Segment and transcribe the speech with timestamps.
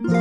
[0.00, 0.12] 皆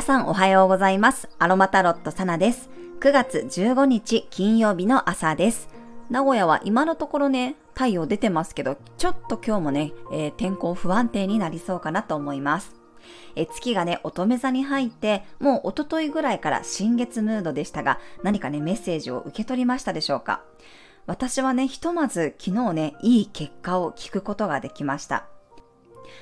[0.00, 1.28] さんおはようございます。
[1.38, 2.70] アロマタロットサナです。
[3.00, 5.68] 9月15日金曜日の朝です。
[6.08, 12.74] 名古屋は今のところね、太陽出てますけど、ちょっと今日もね、えー、天候不安定になりそうかなと思います。
[13.34, 20.40] え月がね、乙女座に入って、もう一昨日ぐらいから新月ムードでしたが、何かね、メッセージを受け取りましたでしょうか？
[21.06, 25.26] 私はね、ひとまず昨日ね、いい結果を聞くことができました。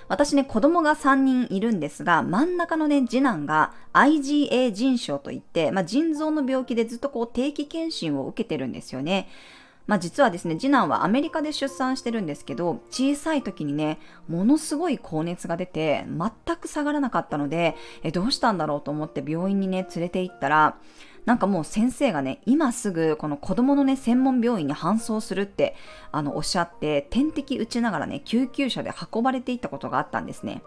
[0.08, 9.28] 私ね、子供が3人いるんですが、真ん中のね、次男が IgA 腎症といって、まあ、腎臓の病気でずっとこう定期検診を受けてるんですよね。
[9.86, 13.98] まあ実はですね、次男はアメリカで出産してるんですけど、小さい時にね、
[14.28, 20.78] ものすごい高熱が出て、全く下がらなかったので、え、どうしたんだろうと思って病院にね、連れて行ったら、
[21.24, 25.74] なんかもう先生がね、今すぐこの子供のね、専門病院に搬送するって、
[26.12, 30.62] あの、おっしゃって、点滴打ちながらね、救急車で運ばれていったことがあったんですね。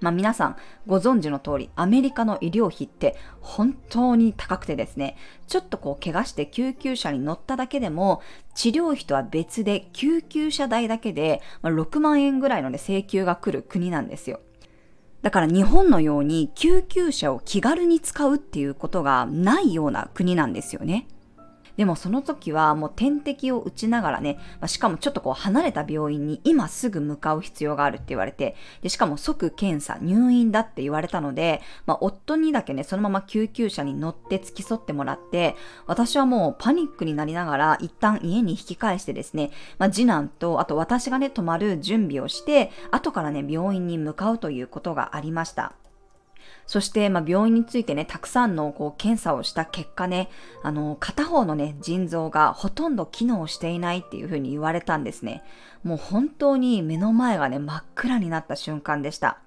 [0.00, 0.56] まあ皆さん
[0.86, 8.20] ご存知の通りアメリカの医療費って本当に高くてですね、ちょっとこう怪我して救急車に乗っただけでも
[8.54, 14.40] 治療費とは別で救急車代だけで6万円ぐらいの、ね、請求が来る国なんですよ。
[15.26, 21.08] だから日本のように救急車を気軽に使うっていうことがないような国なんですよね。
[21.76, 45.72] でもその時はもう点滴を打ちながらね、まあ、しかもちょっとこう離れた病院に今すぐ向かう必要があるって言われて、でしかも即検査、入院だって言われたので、まあ、夫にだけね、そのまま救急車に乗って付き添ってもらって、私はもうパニックになりながら一旦家に引き返してですね、まあ、次男とあと私がね、泊まる準備をして、後からね、病院に向かうということがありました。
[46.66, 50.28] そして、まあ、病院についてね、たくさんのこう検査をした結果ね、
[50.62, 55.44] あの、片方のね、腎臓がほとんど機能していないっていうふうに言われたんですね。
[55.84, 59.38] もう本当に目の前がね、真っ暗になった瞬間でした。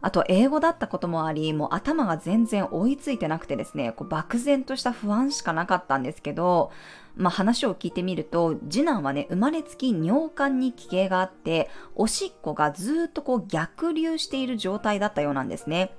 [0.00, 6.70] あと、英語だったこともあり、もう頭が全然追いついてなくてですね、こう漠然とした不安しかなかったんですけど、
[7.16, 15.96] まあ、話を聞いてみると、次男はね、生まれつき尿管に奇形があって、おしっこがずっとこう逆流している状態だったようなんですね。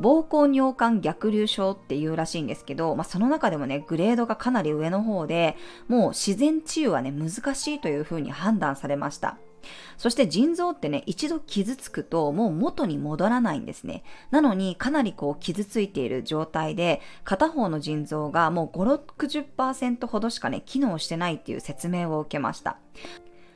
[0.00, 5.56] 膀胱尿管逆流症っていうらしいんですけど、まあ、その中でもね、グレードがかなり上の方で、
[5.88, 9.36] もう自然治癒はね、難しいというふうに判断されました。
[9.98, 14.02] そして腎臓ってね、一度傷つくともう元に戻らないんですね。
[14.30, 22.78] なのにかなりこう傷ついている状態で、片方の腎臓がもう5、60%ほどしかね、機能してないっていう説明を受けました。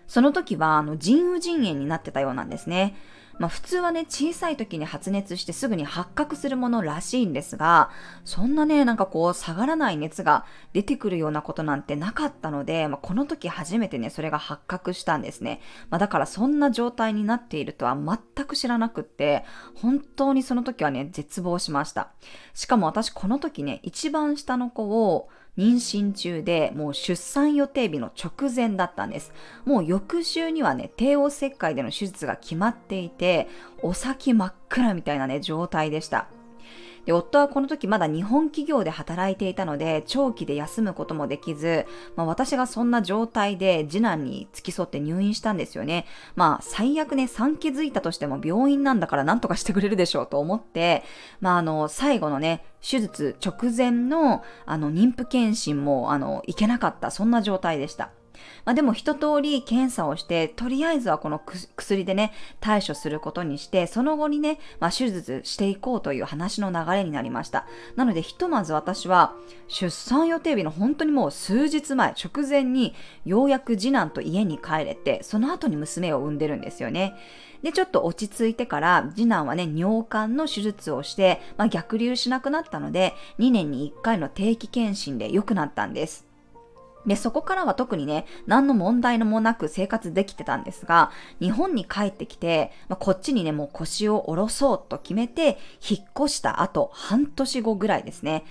[0.06, 2.94] その時は、あの、腎盂腎炎になってたようなんですね。
[3.38, 7.90] まあ普通はね、小さい時に発熱してすぐに発覚するものらしいんですが、
[8.24, 15.60] そんなね、なんかこう下がらない熱が出てくるようなことなんてなかったので、まあ、この時初めてね、それが発覚したんですね。
[15.90, 22.10] まあ、だからそんな状態になっているとは全く知らなくって、本当にその時はね、絶望しました。
[22.54, 29.32] しかも私この時ね、一番下の子を、妊娠中でもう出産予定日の直前だったんです。
[29.64, 33.48] もう翌週にはね、帝王切開での手術が決まっていて、
[33.82, 36.28] お先真っ暗みたいなね、状態でした。
[37.06, 46.06] で、夫はこの時まだ日本企業で働いていたので、長期で休むこともできず、まあ私がそんな状態で次男に付き添って入院したんですよね。
[46.36, 51.02] まあ最悪ね、産気づいたとしても病院なんだから何とかしてくれるでしょうと思って、
[51.40, 58.10] まああの、最後のね、手術直前のあの妊婦検診もあの行けなかった、そんな状態でした。
[58.64, 61.40] まあ、でも一通り検査をして、とりあえずはこの
[61.76, 67.66] 薬でね、対処することにして、その後にね、まあ、手術していこうという話の流れになりました。
[67.96, 69.34] なので、ひとまず私は、
[69.68, 77.14] 出産予定日の本当にもう数日前、直前に、ようやく次男と家に帰れて、その後に娘を産んでるんですよね。
[77.64, 86.33] で、ちょっと落ち着いてから、次男はね、尿管の手術をして、まあ、逆流しなくなったので、2年に1回の定期検診で良くなったんです。
[87.06, 91.10] で、そこからは特にね、何の問題もなく生活できてたんですが、
[91.40, 95.58] 日本に帰ってきて、まあ、こっちにね、もう腰を下ろそうと決めて、
[95.88, 98.44] 引っ越した後、半年後ぐらいですね。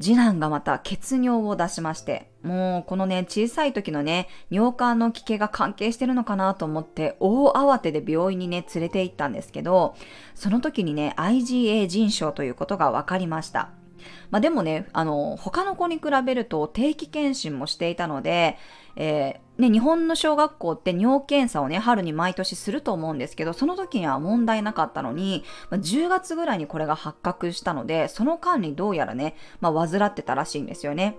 [0.00, 9.94] 次男がまた血尿を出しまして、もうこのね、小さい時のね、尿管の奇形が関係してるのかなと思って、大慌てで病院にね、連れて行ったんですけど、
[10.34, 13.70] その時にね、IgA 腎症ということが分かりました。
[14.30, 18.56] まあでもね、あの、他の子に比べると定期検診もしていたので、
[18.96, 31.18] えー、ね、日本の小学校って尿検査をね、春に毎年すると思うんですけど、その時には問題なかったのに、まあ、10月ぐらいにこれが発覚したので、その間にどうやらね、まあ、患ってたらしいんですよね。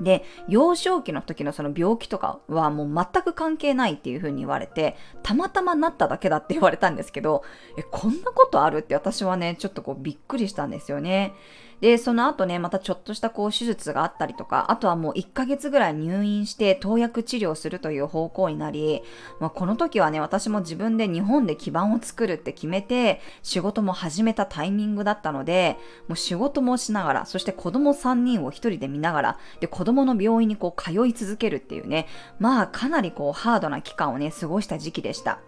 [0.00, 7.42] で、幼少期の時のその病気とかはもう全く関係ないっていう風に言われて、たまたまなっただけだって言われたんですけど、
[7.78, 11.32] え、こんなことあるって私はね、ちょっとこうびっくりしたんですよね。
[11.80, 19.02] で、その後ね、またちょっとしたこう手術があったりとか、あとはもう1ヶ月ぐらい入院して投薬治療するという方向になり、
[19.40, 25.76] まあ、この時はね、私も自分で日本で基盤を作るって決めて、仕事も始めたタイミングだったので、
[26.08, 32.06] もう仕事もしながら、そして子供3人を1人で見ながら、で、子供の病院にこう通い続けるっていうね、
[32.38, 35.40] まあかなりこうハードな期間をね、過ごした時期でした。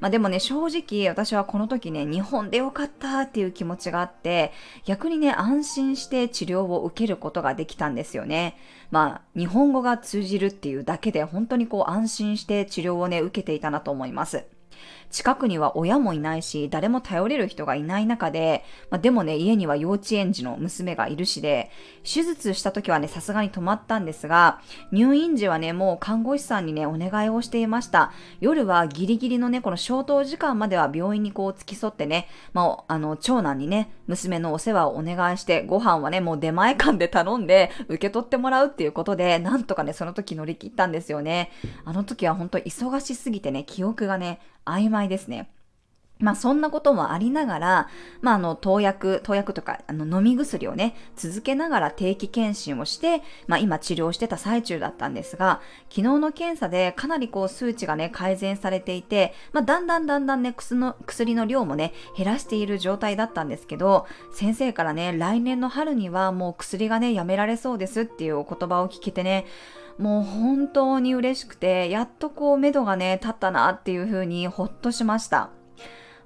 [0.00, 4.52] まあでもね、正直私はこの時ね、日本でよかったっていう気持ちがあって、
[4.84, 8.56] 逆にね、安心して治療を受けることができたんですよね。
[8.90, 14.44] まあ、日本語が通じるっていうだけで本当にこう安心して治療をね、受けていたなと思います。
[15.10, 21.70] 近くには親もいないし、誰も頼れる人がいない中で、まあ、でもね、家には幼稚園児の娘がいるしで、
[22.04, 24.60] 手術した時はね、さすがに止まったんですが、
[24.92, 28.12] 入院時はね、もう看護師さんにね、お願いをしていました。
[28.40, 41.50] 夜はギリギリのね、この消灯時間までは病院にこう付き添ってね、まあ、あの、長男にね、娘のお世話をお願いして、ご飯はね、もう出前館で頼んで、受け取ってもらうっていうことで、なんとかね、その時乗り切ったんですよね。
[41.86, 45.50] あの時は本当忙しすぎてね、記憶がね、曖昧ですね。
[46.20, 47.88] まあそんなこともありながら、
[48.22, 69.46] まああの投薬、投薬とかあの飲み薬をね、続けながら定期検診をして、まあ今治療してた最中だったんですが、昨日の検査でかなりこう数値がね、改善されていて、まあだんだんだんだんね、薬の薬の量もね、減らしている状態だったんですけど、先生からね、来年の春にはもう薬がね、やめられそうですっていうお言葉を聞けてね、
[69.98, 75.50] もう本当に嬉しくて、やっとこう目処がね、立ったなっていうふうにほっとしました。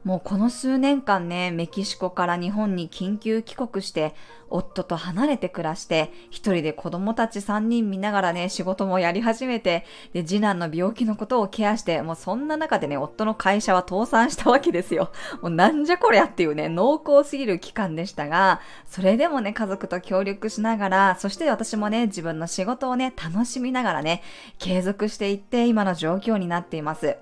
[0.05, 4.15] もうこの数年間ね、メキシコから日本に緊急帰国して、
[4.51, 15.13] 夫と離れて暮らして、一人で子供たち3人見ながらね、仕事もやり始めて、で、次男の病気のことをケアして、もうそんな中でね、夫の会社は倒産したわけですよ。
[15.41, 24.23] もうなんじゃこりゃっていうね、濃厚すぎる期間でしたが、それでもね、家族と協力しながら、そして私もね、自分の仕事をね、楽しみながらね、
[24.59, 27.17] 継続していって今の状況になっています。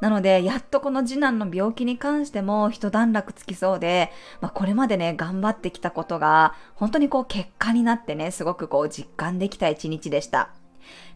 [0.00, 4.10] なので、やっとこの次男の病気に関しても一段落つきそうで、
[4.40, 10.50] まあ、これまでね、頑張ってきたことが、本当にこう結果になってね、すごくこう実感できた一日でした。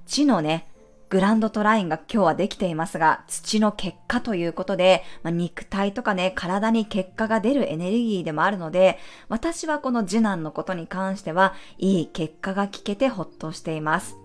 [0.06, 0.68] 地のね、
[1.10, 8.98] グランドトラインが今日はできていますが、土の結果ということで、まあ、肉体とかね、体に結果が出るエネルギーでもあるので、
[9.28, 14.18] 私はこの次男のことに関しては、いい結果が聞けてほっとしています。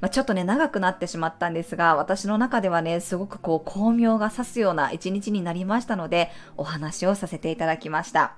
[0.00, 8.36] まあ、ちょっとね、長くなってしまったんですが、私の中ではね、すごくこう、巧妙が指すような一日になりましたので、お話をさせていただきました。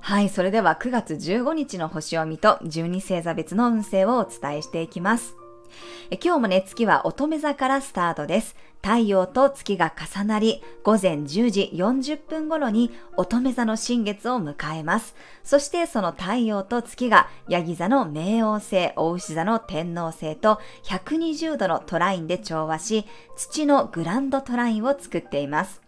[0.00, 5.36] はい、それでは9月15日の星読みと12星座別の運勢をお伝えしていきます。
[6.22, 8.56] 今日もね、月は乙女座からスタートです。
[8.82, 15.14] 太陽と月が重なり、午前10時40分頃に乙女座の新月を迎えます。
[15.44, 23.06] そしてその太陽と月が、ヤギ座の冥王星、大牛座の天王星と120度のトラインで調和し、
[23.36, 25.80] 土のグランドトラインを作っています。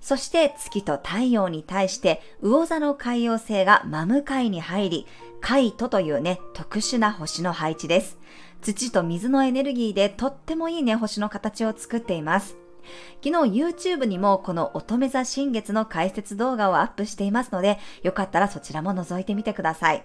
[0.00, 5.06] そして月と太陽に対して魚座の海洋星が真向かいに入り、
[5.42, 8.18] カイトというね、特殊な星の配置です。
[8.62, 12.56] 土と水のエネルギーでとってもいいね、星の形を作っています。
[13.22, 20.04] 昨日 YouTube にもこの乙女座新月の解説動画をアップしていますので、よかったらそちらも覗いてみてください。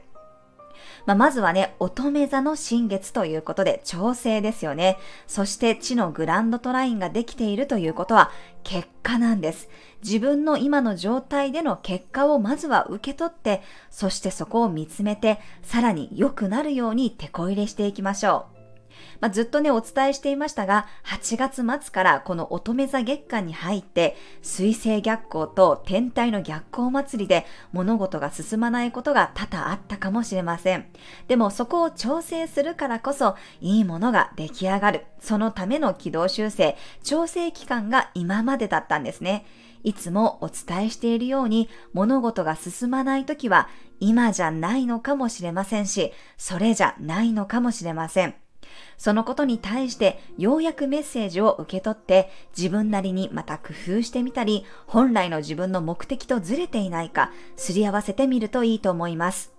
[1.06, 4.98] まあ、まずはね、乙女座の新月ということで調整ですよね。
[5.28, 8.32] そして地のグランドトラインができているということは
[8.64, 9.70] 結果なんです。
[10.06, 18.56] 自分の今の状態での結果をまずは受け取って、そしてそこを見つめて、さらに良くなるように手こ入れしていきましょう。
[19.20, 30.86] まあ、ずっとね、お伝えしていましたが、8月末からこの乙女座月間に入って、水星逆行と天体の逆行祭りで物事が進まないことが多々あったかもしれません。
[31.28, 35.06] でもそこを調整するからこそ、いいものが出来上がる。
[35.20, 39.46] そのための軌道修正、調整期間が今までだったんですね。
[39.86, 48.34] いつもお伝えしているように物事が進まない時は今じゃないのかもしれませんし、それじゃないのかもしれません。
[48.98, 59.55] そのことに対してようやくメッセージを受け取って自分なりにまた工夫してみたり、本来の自分の目的とずれていないかすり合わせてみるといいと思います。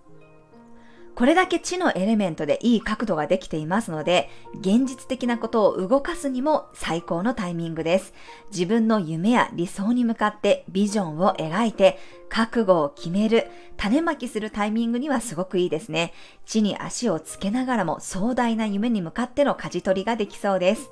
[1.17, 8.13] これだけ地のエレメントでいい角度ができていますので、現実的なことを動かすにも最高のタイミングです。
[8.51, 11.97] 自分の夢や理想に向かってビジョンを描いて、
[12.29, 13.47] 覚悟を決める、
[13.77, 16.13] 種まきするタイミングにはすごくいいですね。
[16.45, 20.91] 地に足をつけながらも壮大な夢に向かっての舵取りができそうです。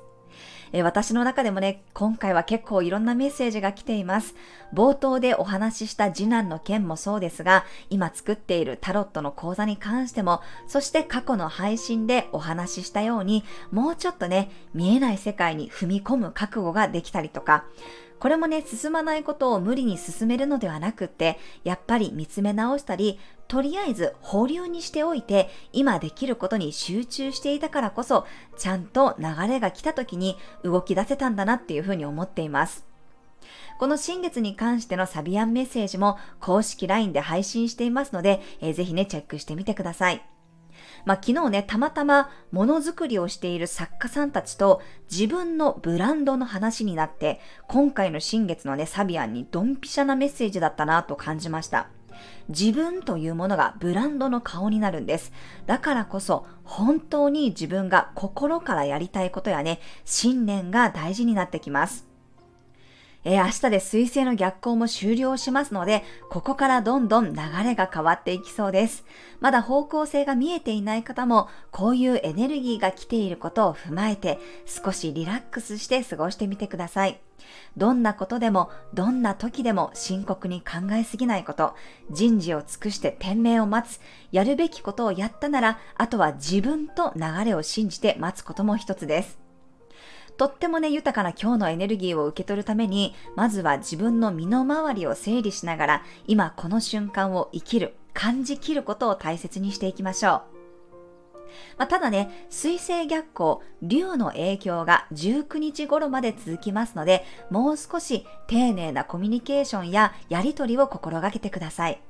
[0.72, 4.34] え私の中でもね、今回は結構いろんなメッセージが来ています。
[4.74, 17.64] 冒頭でお話しした次男の件もそうですが、今作っているタロットの講座に関しても、そして過去の配信でお話ししたように、もうちょっとね、見えない世界に踏み込む覚悟ができたりとか、
[18.18, 28.26] これもね、進まないことを無理に進めるのではなくって、やっぱり見つめ直したり、とりあえず保留にしておいて、今できることに集中していたからこそ、
[28.56, 32.86] ちゃんと流れが来た時に動き出せたんだなっていうふうに思っています。
[33.78, 40.26] この新月に関してのサビアンメッセージも公式 LINE で配信していますので、えー、ぜひね、チェックしてみてください。
[41.04, 51.88] まあ、昨日ね、たまたまものづくりをしている作家さんたちと自分のブランドの話になって、今回の新月のね、サビアンにドンピシャなメッセージだったなと感じました。
[52.48, 55.32] 自分というものがブランドの顔になるんです。
[55.66, 62.05] だからこそ本当に自分が心からやりたいことやね、信念が大事になってきます。
[63.28, 69.04] えー、明日で水星の逆行も終了しますので、ここからどんどん流れが変わっていきそうです。
[69.40, 77.20] まだ方向性が見えていない方も、こういうエネルギーが来ていることを踏まえて、少しリラックスして過ごしてみてください。
[77.76, 81.74] どんなことでも、どんな時でも深刻に考えすぎないこと、
[82.12, 89.45] 人事を尽くして天命を待つ、やるべきことをやったなら、あとは自分と流れを信じて待つことも一つです。
[90.36, 100.56] とってもね、豊かな今日のエネルギーを受け取るために、まずは自分の身の回りを整理しながら、今この瞬間を生きる、感じきることを大切にしていきましょう。
[101.78, 112.00] まあ、ただね、水星逆行、竜の影響が19日頃まで続きますので、もう少し丁寧なコミュニケーションややりとりを心がけてください。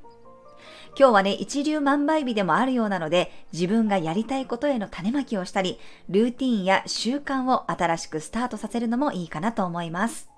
[0.99, 10.31] 今日はね、一流万倍日でもあるようなので、自分がやりたいことへの種まきをしたり、ルーティンや習慣を新しくスタートさせるのもいいかなと思います。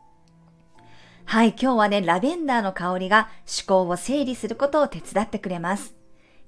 [1.27, 5.95] はい、今日はね、ラベンダーの香りが思考を整理することを手伝ってくれます。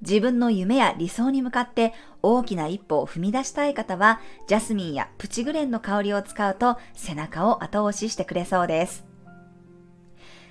[0.01, 9.05] 自分の夢や理想に向かって大きな一歩を踏み出したい方は、ジャスミンやプチグレンの香りを使うと背中を後押ししてくれそうです。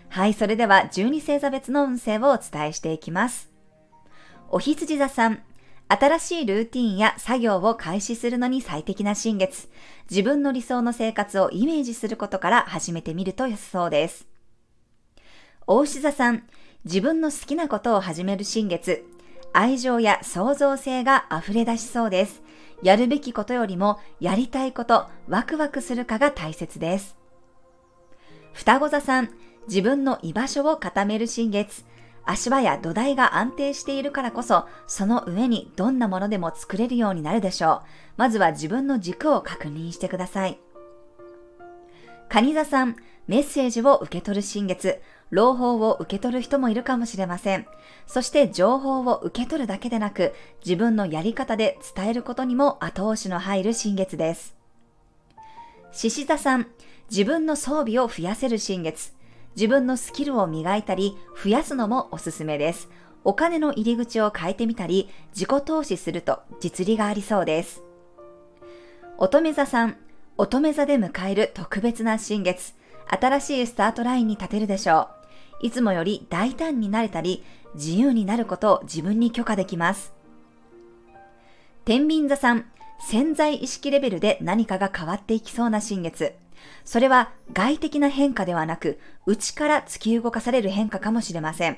[0.07, 3.48] はい、それでは12星座別の運勢をお伝えしていきます。
[4.51, 5.43] お羊座さん、
[5.87, 9.69] 新しいルーティンや作業を開始するのに最適な新月。
[10.09, 14.27] 自分の理想の生活をイメージすることから始めてみると良さそうです。
[15.67, 16.47] 大牛座さん、
[16.83, 19.05] 自分の好きなことを始める新月。
[19.53, 22.41] 愛情や創造性が溢れ出しそうです。
[22.81, 27.15] やるべきことよりもやりたいこと、ワクワクするかが大切です。
[28.53, 29.29] 双子座さん、
[29.67, 31.85] 自分の居場所を固める新月。
[32.25, 37.81] 足場や土台が安定しているからこそ、その上にどんなものでも作れるようになるでしょう。
[38.17, 40.59] まずは自分の軸を確認してください。
[42.29, 42.95] 蟹座さん、
[43.27, 47.65] メッセージを受け取る新月、朗報を受け取る人もいるかもしれません。
[48.07, 50.33] そして情報を受け取るだけでなく、
[50.65, 54.55] 自分のやり方で伝えることにも後押しの入る新月です。
[55.91, 56.67] 獅子座さん、
[57.09, 59.13] 自分の装備を増やせる新月、
[59.55, 62.89] 自分のスキルを磨いたり増やすのもおすすめです。
[63.23, 67.83] お金の入り口を変えてみたり、自己投資すると実利がありそうです。
[69.17, 69.97] 乙女座さん、
[70.37, 72.73] 乙女座で迎える特別な新月、
[73.07, 75.09] 新しいスタートラインに立てるでしょ
[75.61, 75.67] う。
[75.67, 77.43] いつもより大胆になれたり、
[77.75, 80.13] 自由になることを自分に許可できます。
[81.83, 82.65] 天秤座さん、
[83.01, 86.35] 潜在意識レベルで何かが変わっていきそうな新月。
[86.85, 91.77] それは外的な変化ではなく、内から突き動かされる変化かもしれません。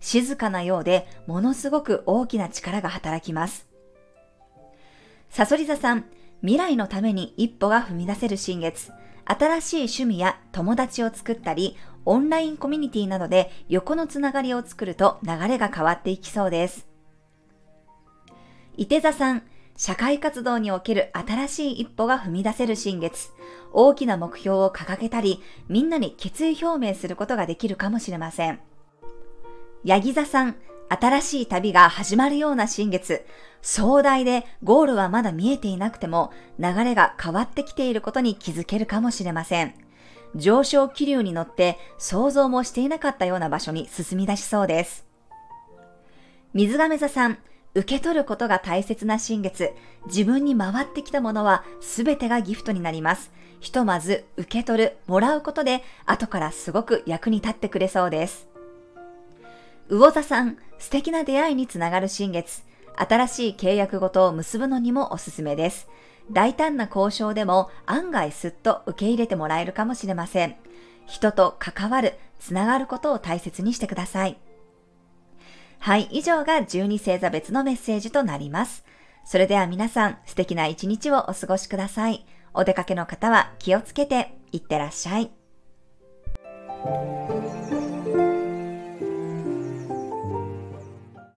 [0.00, 3.66] 静かなようで、ものすごく大きな力が働きます。
[5.30, 6.04] サソリ座さん、
[6.40, 8.92] 未来のために一歩が踏み出せる新月。
[9.24, 16.86] 新しい趣味や友達を作ったり、オンラインコミュニティなどで横のつながりを作ると流れが変わっていきそうです。
[18.76, 19.42] 伊手座さん、
[19.76, 23.30] 社会活動における新しい一歩が踏み出せる新月。
[23.72, 28.60] 大きな目標を掲げたり、みんなに決意表明することができるかもしれません。
[29.82, 30.56] ヤギ座さん、
[30.88, 33.26] 新しい旅が始まるような新月。
[33.62, 39.74] 壮大でゴールはまだ見えていなくても、流れが変わってきていることに気づけるかもしれません。
[40.36, 45.04] 上昇気流に乗って想像もしていなかったような場所に進み出しそうです。
[46.52, 47.38] 水亀座さん、
[47.74, 49.72] 受け取ることが大切な新月。
[50.06, 53.32] 自分に回ってきたものは全てがギフトになります。
[53.60, 58.46] ひとまず受け取る、もらうことで後からすごく役に立ってくれそうです。
[59.88, 62.62] 魚座さん、素敵な出会いにつながる新月。
[62.96, 65.88] 新しい契約ごとを結ぶのにもおすすめです。
[66.30, 70.56] 大胆な交渉でも案外すっと受け入れてもらえるかもしれません。
[71.06, 74.38] 人と関わる、つながることを大切にしてください。
[75.78, 78.84] はい、以上が12星座別のメッセージとなります。
[79.24, 82.26] それでは皆さん、素敵な一日をお過ごしください。
[82.52, 85.30] お出かけの方は気をつけていってらっしゃい。